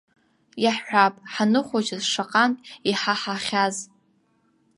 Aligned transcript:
Иаҳҳәап, 0.63 1.15
ҳаныхәыҷыз 1.31 2.03
шаҟантә 2.11 2.61
иҳаҳахьаз. 2.89 3.75